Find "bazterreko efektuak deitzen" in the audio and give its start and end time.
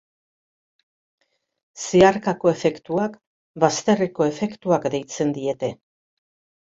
3.65-5.35